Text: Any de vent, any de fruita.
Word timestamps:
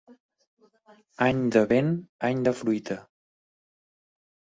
Any 1.25 1.43
de 1.55 1.61
vent, 1.71 1.91
any 2.29 2.41
de 2.47 2.53
fruita. 2.61 2.97